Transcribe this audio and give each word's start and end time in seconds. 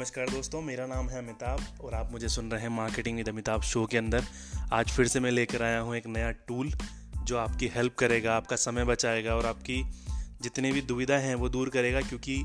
नमस्कार 0.00 0.28
दोस्तों, 0.30 0.60
मेरा 0.62 0.84
नाम 0.86 1.08
है 1.08 1.18
अमिताभ 1.18 1.80
और 1.84 1.94
आप 1.94 2.12
मुझे 2.12 2.28
सुन 2.28 2.50
रहे 2.50 2.60
हैं 2.60 2.68
मार्केटिंग 2.68 3.16
विद 3.16 3.28
अमिताभ 3.28 3.62
शो 3.62 3.84
के 3.86 3.96
अंदर। 3.98 4.24
आज 4.72 4.90
फिर 4.90 5.08
से 5.08 5.20
मैं 5.20 5.30
लेकर 5.30 5.62
आया 5.62 5.80
हूँ 5.80 5.96
एक 5.96 6.06
नया 6.06 6.30
टूल 6.48 6.70
जो 7.24 7.36
आपकी 7.38 7.66
हेल्प 7.68 7.94
करेगा, 7.94 8.36
आपका 8.36 8.56
समय 8.56 8.84
बचाएगा 8.84 9.34
और 9.34 9.46
आपकी 9.46 9.82
जितनी 10.42 10.70
भी 10.72 10.82
दुविधाएँ 10.82 11.22
हैं 11.22 11.34
वो 11.34 11.48
दूर 11.48 11.68
करेगा, 11.68 12.00
क्योंकि 12.00 12.40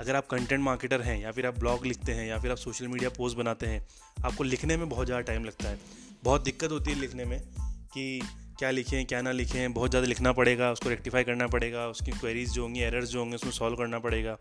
अगर 0.00 0.16
आप 0.16 0.26
कंटेंट 0.26 0.60
मार्केटर 0.62 1.02
हैं 1.02 1.18
या 1.20 1.32
फिर 1.32 1.46
आप 1.46 1.58
ब्लॉग 1.58 1.86
लिखते 1.86 2.12
हैं 2.12 2.26
या 2.26 2.38
फिर 2.38 2.50
आप 2.50 2.56
सोशल 2.56 2.88
मीडिया 2.88 3.10
पोस्ट 3.10 3.36
बनाते 3.36 3.66
हैं, 3.66 3.86
आपको 4.24 4.44
लिखने 4.44 4.76
में 4.76 4.88
बहुत 4.88 5.06
ज़्यादा 5.06 5.22
टाइम 5.22 5.44
लगता 5.44 5.68
है। 5.68 5.78
बहुत 6.24 6.44
दिक्कत 6.44 6.70
होती 6.70 6.90
है 6.90 7.00
लिखने 7.00 7.24
में 7.24 7.40
कि 7.94 8.20
क्या 8.58 8.70
लिखें, 8.70 9.04
क्या 9.06 9.20
ना 9.22 9.32
लिखें, 9.32 9.72
बहुत 9.72 9.90
ज़्यादा 9.90 10.08
लिखना 10.08 10.32
पड़ेगा, 10.32 10.72
उसको 10.72 10.88
रेक्टिफाई 10.88 11.24
करना 11.24 11.46
पड़ेगा, 11.46 11.86
उसकी 11.88 12.10
क्वेरीज 12.10 12.52
जो 12.52 12.62
होंगी 12.62 12.80
एरर्स 12.80 13.08
जो 13.08 13.18
होंगे 13.18 13.34
उसमें 13.34 13.52
सॉल्व 13.52 13.76
करना 13.76 13.98
पड़ेगा। 13.98 14.36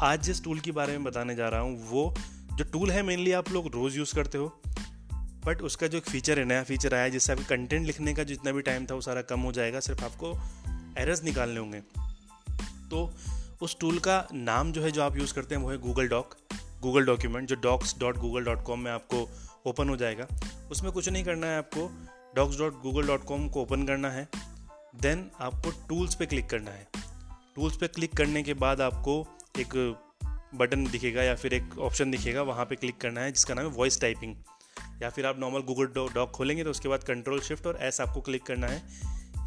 आज 0.00 0.22
जिस 0.22 0.42
टूल 0.44 0.58
के 0.60 0.72
बारे 0.72 0.92
में 0.92 1.04
बताने 1.04 1.34
जा 1.34 1.48
रहा 1.48 1.60
हूँ, 1.60 1.88
वो 1.88 2.14
जो 2.52 2.64
टूल 2.64 2.90
है 2.90 3.02
मेनली 3.02 3.32
आप 3.32 3.50
लोग 3.50 3.66
रोज़ 3.74 3.96
यूज़ 3.96 4.14
करते 4.14 4.38
हो 4.38 4.60
बट 5.44 5.62
उसका 5.62 5.86
जो 5.86 5.98
एक 5.98 6.04
फीचर 6.04 6.38
है, 6.38 6.44
नया 6.44 6.62
फीचर 6.62 6.94
आया 6.94 7.08
जिससे 7.08 7.32
आपके 7.32 7.44
कंटेंट 7.44 7.86
लिखने 7.86 8.14
का 8.14 8.22
जितना 8.22 8.52
भी 8.52 8.62
टाइम 8.62 8.86
था 8.86 8.94
वो 8.94 9.00
सारा 9.00 9.22
कम 9.22 9.40
हो 9.40 9.52
जाएगा, 9.52 9.80
सिर्फ़ 9.80 10.04
आपको 10.04 10.32
एरर्स 10.98 11.22
निकालने 11.24 11.60
होंगे। 11.60 11.80
तो 12.90 13.12
उस 13.62 13.76
टूल 13.80 13.98
का 13.98 14.26
नाम 14.32 14.72
जो 14.72 14.82
है 14.82 14.90
जो 14.90 15.02
आप 15.02 15.16
यूज़ 15.16 15.34
करते 15.34 15.54
हैं, 15.54 15.62
वो 15.62 15.70
है 15.70 15.78
गूगल 15.78 16.08
डॉक 16.08 16.36
गूगल 16.80 17.04
डॉक्यूमेंट 17.04 17.48
जो 17.48 17.56
docs 17.56 17.98
dot 17.98 18.18
Google 18.18 18.44
dot 18.44 18.62
com 18.62 18.80
में 18.80 18.90
आपको 18.90 19.28
ओपन 19.66 19.88
हो 19.88 19.96
जाएगा। 19.96 20.26
उसमें 20.70 20.92
कुछ 20.92 21.08
नहीं 21.08 21.24
करना 21.24 21.46
है 21.46 21.58
आपको 21.58 21.90
docs 22.36 22.58
dot 22.58 22.82
Google 22.82 23.06
dot 23.06 23.24
com 23.24 23.48
को 23.48 23.62
ओपन 23.62 23.86
करना 23.86 24.10
है 24.10 24.28
देन 25.02 25.30
आपको 25.40 25.70
टूल्स 25.88 26.14
पे 26.14 26.26
क्लिक 26.26 26.48
करना 26.50 26.70
है। 26.70 26.86
टूल्स 27.56 27.76
पे 27.76 27.88
क्लिक 27.88 28.16
करने 28.16 28.42
के 28.42 28.54
बाद 28.54 28.80
आपको 28.80 29.26
एक 29.54 29.74
बटन 30.54 30.84
दिखेगा 30.86 31.22
या 31.22 31.34
फिर 31.34 31.54
एक 31.54 31.78
ऑप्शन 31.78 32.10
दिखेगा, 32.10 32.42
वहाँ 32.42 32.64
पे 32.64 32.76
क्लिक 32.76 33.00
करना 33.00 33.20
है, 33.20 33.32
जिसका 33.32 33.54
नाम 33.54 33.64
है 33.64 33.70
वॉइस 33.70 34.00
टाइपिंग। 34.00 34.34
या 35.02 35.10
फिर 35.10 35.26
आप 35.26 35.38
नॉर्मल 35.38 35.60
गूगल 35.62 35.86
डॉक 36.14 36.30
खोलेंगे 36.30 36.64
तो 36.64 36.70
उसके 36.70 36.88
बाद 36.88 37.04
कंट्रोल 37.04 37.40
शिफ्ट 37.40 37.66
और 37.66 37.78
एस 37.82 38.00
आपको 38.00 38.20
क्लिक 38.20 38.42
करना 38.42 38.66
है। 38.66 38.82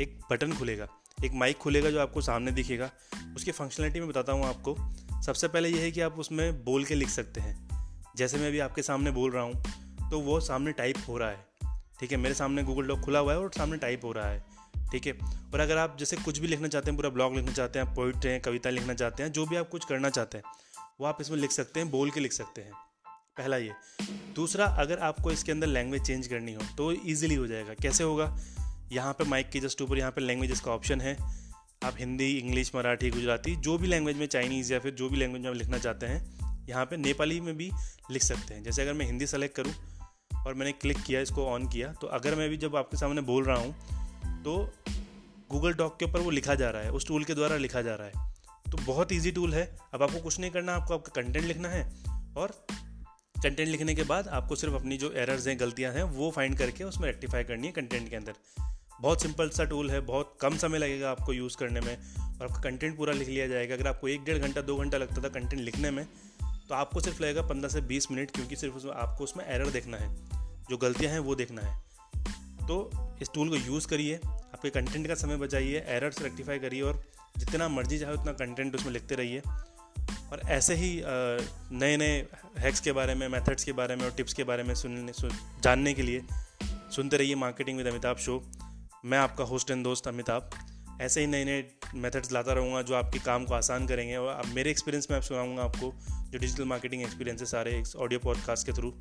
एक 0.02 0.20
बटन 0.32 0.54
खुलेगा, 0.54 0.88
एक 1.26 1.32
माइक 1.34 1.58
खुलेगा 1.58 1.90
जो 1.90 2.00
आपको 2.00 2.22
सामने 2.22 2.52
दिखेगा। 2.52 2.90
उसकी 3.36 3.52
फंक्शनलिटी 3.52 4.00
में 4.00 4.08
बताता 4.10 4.32
हूँ 4.32 4.46
आपको। 4.46 4.76
सबसे 5.22 5.48
पहले 5.48 5.70
यह 5.70 5.82
है 5.82 5.92
कि 5.92 6.02
आप 6.02 6.20
उसमें 6.20 6.64
बोल 6.66 6.86
के 6.86 6.96
लिख 6.96 7.10
सकते 7.10 7.42
हैं। 7.42 7.56
जैसे 8.18 8.38
मैं 8.38 8.48
अभी 8.48 8.60
आपके 8.60 8.82
सामने 8.82 9.12
बोल 9.12 9.32
रहा 9.32 9.44
हूँ 9.44 10.10
तो 10.12 10.20
वो 10.20 10.40
सामने 10.40 10.72
टाइप 10.74 10.98
हो 11.08 11.18
रहा 11.18 11.30
है। 11.30 11.46
ठीक 12.00 12.12
है, 12.12 12.18
मेरे 12.18 12.36
सामने 12.36 12.64
गूगल 12.64 12.88
डॉक 12.88 13.00
खुला 13.00 13.20
हुआ 13.20 13.34
है 13.34 13.40
और 13.40 13.52
सामने 13.58 13.78
टाइप 13.78 14.06
हो 14.06 14.12
रहा 14.12 14.28
है। 14.28 14.44
ठीक 14.92 15.08
है? 15.08 15.14
और 15.54 15.60
अगर 15.60 15.78
आप 15.78 15.98
जैसे 16.00 16.16
कुछ 16.16 16.40
भी 16.40 16.48
लिखना 16.48 16.68
चाहते 16.68 16.90
हैं, 16.92 16.96
पूरा 16.98 17.10
ब्लॉग 17.10 17.36
लिखना 17.36 17.52
चाहते 17.52 17.80
हैं 17.80 17.94
पोइट 17.96 18.26
हैं 18.26 18.40
कविता 18.42 18.70
लिखना 18.70 18.94
चाहते 18.94 19.24
हैं, 19.24 19.32
जो 19.32 19.46
भी 19.46 19.56
आप 19.56 19.70
कुछ 19.70 19.86
करना 19.86 20.10
चाहते 20.10 20.38
हैं, 20.38 20.44
वो 21.02 21.08
आप 21.08 21.18
इसमें 21.22 21.38
लिख 21.38 21.52
सकते 21.52 21.80
हैं, 21.80 21.90
बोल 21.92 22.12
के 22.12 22.20
लिख 22.20 22.34
सकते 22.34 22.62
हैं। 22.62 22.72
पहला 23.38 23.58
ये। 23.58 23.72
दूसरा, 24.36 24.66
अगर 24.66 25.00
आपको 25.00 25.32
इसके 25.32 25.52
अंदर 25.52 25.68
लैंग्वेज 25.68 26.02
चेंज 26.02 26.28
करनी 26.28 26.54
हो 26.54 26.62
तो 26.78 26.92
ईजिली 27.10 27.36
हो 27.36 27.48
जाएगा। 27.48 27.74
कैसे 27.74 28.04
होगा? 28.04 28.36
यहाँ 28.92 29.14
पर 29.14 29.26
माइक 29.26 29.50
के 29.50 29.60
जस्ट 29.60 29.82
ऊपर, 29.82 29.98
यहाँ 29.98 30.12
पर 30.12 30.22
लैंग्वेज 30.22 30.60
का 30.60 30.72
ऑप्शन 30.72 31.02
है। 31.02 31.16
आप 31.84 31.96
हिंदी, 31.98 32.38
इंग्लिश, 32.40 32.72
मराठी, 32.76 33.10
गुजराती, 33.10 33.56
जो 33.56 33.78
भी 33.78 33.88
लैंग्वेज 33.88 34.18
में 34.18 34.26
चाइनीज़ 34.26 34.74
या 34.74 34.80
फिर 34.80 34.94
जो 34.94 35.10
भी 35.10 35.18
लैंग्वेज 35.18 35.44
में 35.44 35.50
आप 35.50 35.56
लिखना 35.56 35.78
चाहते 35.78 36.06
हैं, 36.06 36.68
यहाँ 36.70 36.86
पे 36.86 36.98
नेपाली 36.98 37.40
में 37.42 37.56
भी 37.58 37.72
लिख 38.12 38.24
सकते 38.24 38.54
हैं। 38.54 38.64
जैसे 38.64 38.82
अगर 38.82 38.94
मैं 38.94 39.06
हिंदी 39.06 39.28
सेलेक्ट 39.28 39.56
करूँ 39.56 39.74
और 40.46 40.54
मैंने 40.54 40.72
क्लिक 40.72 40.98
किया, 40.98 41.22
इसको 41.22 41.46
ऑन 41.46 41.68
किया 41.68 41.94
तो 41.94 42.08
अगर 42.08 42.36
मैं 42.36 42.50
भी 42.50 42.58
जब 42.58 42.76
आपके 42.76 42.98
सामने 42.98 43.22
बोल 43.22 43.44
रहा 43.44 43.58
हूँ 43.58 44.01
तो 44.42 44.74
गूगल 45.52 45.74
डॉक 45.74 46.00
के 46.00 46.06
ऊपर 46.06 46.20
वो 46.20 46.30
लिखा 46.30 46.56
जा 46.56 46.70
रहा 46.70 46.82
है, 46.82 46.92
उस 46.92 47.08
टूल 47.08 47.24
के 47.24 47.34
द्वारा 47.34 47.56
लिखा 47.56 47.82
जा 47.82 47.96
रहा 47.96 48.08
है। 48.08 48.34
तो 48.72 48.78
बहुत 48.78 49.12
ईजी 49.12 49.32
टूल 49.32 49.54
है। 49.54 49.78
अब 49.94 50.04
आपको 50.04 50.20
कुछ 50.20 50.40
नहीं 50.40 50.52
करना, 50.52 50.76
आपको 50.76 50.94
आपका 50.94 51.22
कंटेंट 51.22 51.46
लिखना 51.46 51.70
है 51.70 51.94
और 52.38 52.66
कंटेंट 53.44 53.70
लिखने 53.70 53.96
के 53.96 54.04
बाद 54.04 54.28
आपको 54.28 54.56
सिर्फ़ 54.56 54.76
अपनी 54.76 54.98
जो 54.98 55.12
एरर्स 55.12 55.48
हैं, 55.48 55.60
गलतियाँ 55.60 55.94
हैं, 55.94 56.04
वो 56.04 56.32
फाइंड 56.32 56.58
करके 56.58 56.84
उसमें 56.84 57.06
रेक्टिफाई 57.06 57.44
करनी 57.44 57.68
है 57.68 57.74
कंटेंट 57.74 58.10
के 58.10 58.16
अंदर। 58.16 58.34
बहुत 59.02 59.22
सिंपल 59.22 59.50
सा 59.50 59.64
टूल 59.64 59.92
है, 59.92 60.00
बहुत 60.00 60.38
कम 60.42 60.58
समय 60.58 60.78
लगेगा 60.78 61.12
आपको 61.12 61.34
यूज़ 61.34 61.58
करने 61.58 61.82
में 61.82 61.98
और 62.40 62.44
आपका 62.44 62.60
कंटेंट 62.60 62.98
पूरा 62.98 63.14
लिख 63.14 63.28
लिया 63.28 63.48
जाएगा। 63.48 63.76
अगर 63.76 63.88
आपको 63.88 64.08
एक 64.08 64.24
डेढ़ 64.24 64.38
घंटा, 64.38 64.62
दो 64.62 64.78
घंटा 64.78 64.98
लगता 64.98 65.24
था 65.24 65.30
कंटेंट 65.30 65.62
लिखने 65.62 65.92
में 65.92 66.06
तो 66.70 66.76
आपको 66.76 67.00
सिर्फ़ 67.00 67.24
लगेगा 67.24 67.42
पंद्रह 67.42 67.70
से 67.70 67.82
बीस 67.82 68.12
मिनट 68.12 68.32
क्योंकि 68.32 68.56
सिर्फ़ 68.56 68.76
उसमें 68.76 68.92
आपको 68.92 69.24
उसमें 69.24 69.46
एरर 69.46 69.70
देखना 69.70 69.98
है। 69.98 70.16
जो 70.70 70.78
गलतियाँ 70.78 71.12
हैं, 71.12 71.20
वो 71.20 71.36
देखना 71.36 71.62
है। 71.62 71.84
तो 72.68 72.92
इस 73.22 73.30
टूल 73.34 73.50
को 73.50 73.56
यूज़ 73.56 73.88
करिए 73.88 74.20
आपके 74.26 74.70
कंटेंट 74.70 75.08
का 75.08 75.16
समय 75.16 75.38
बचाइए 75.38 75.86
एरर्स 75.88 76.22
रेक्टिफाई 76.22 76.60
करिए 76.60 76.82
और 76.82 77.04
जितना 77.38 77.68
मर्ज़ी 77.70 78.00
चाहे 78.00 78.14
उतना 78.14 78.32
कंटेंट 78.32 78.76
उसमें 78.76 78.94
लिखते 78.94 79.16
रहिए। 79.16 79.40
और 80.32 80.42
ऐसे 80.50 80.76
ही 80.76 81.02
नए 81.72 81.98
नए 81.98 82.28
हैक्स 82.58 82.80
के 82.80 82.92
बारे 82.92 83.16
में 83.16 83.28
मेथड्स 83.28 83.64
के 83.64 83.72
बारे 83.72 83.96
में 83.96 84.06
और 84.06 84.12
टिप्स 84.12 84.34
के 84.34 84.44
बारे 84.44 84.64
में 84.64 84.76
सुनने 84.76 85.14
सुन, 85.14 85.32
जानने 85.64 85.94
के 85.94 86.02
लिए 86.02 86.22
सुनते 86.96 87.18
रहिए 87.18 87.36
मार्केटिंग 87.36 87.78
विद 87.78 87.88
अमिताभ 87.88 88.18
शो 88.18 88.52
मैं 89.06 89.18
आपका 89.18 89.44
होस्ट 89.44 89.72
एंड 89.72 89.84
दोस्त 89.84 90.08
अमिताभ। 90.08 90.50
ऐसे 91.02 91.22
ही 91.22 91.28
नए 91.28 91.46
नए 91.46 91.66
मेथड्स 91.96 92.32
लाता 92.32 92.54
रहूँगा 92.54 92.82
जो 92.82 92.96
आपके 92.96 93.20
काम 93.20 93.46
को 93.46 93.54
आसान 93.54 93.88
करेंगे 93.88 94.16
और 94.18 94.36
अब 94.36 94.46
मेरे 94.46 94.72
एक्सपीरियंस 94.72 95.08
में 95.12 95.18
आप 95.18 95.24
सुनाऊँगा 95.24 95.64
आपको 95.64 95.94
जो 96.30 96.40
डिजिटल 96.40 96.64
मार्केटिंग 96.64 97.02
एक्सपीरियंस 97.02 97.40
है 97.40 97.46
सारे 97.46 97.84
ऑडियो 97.98 98.20
पॉडकास्ट 98.20 98.66
के 98.66 98.74
थ्रू 98.74 98.92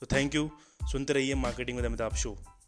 तो 0.00 0.06
थैंक 0.12 0.34
यू 0.34 0.50
सुनते 0.84 1.12
रहिए 1.12 1.34
मार्केटिंग 1.34 1.76
विद 1.76 1.86
अमिताभ 1.86 2.14
शो 2.14 2.59